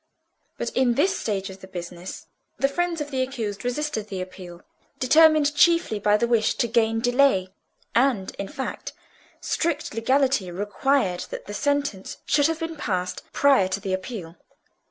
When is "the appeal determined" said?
4.07-5.53